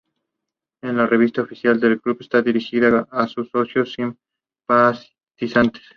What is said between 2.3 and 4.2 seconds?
dirigida a sus socios y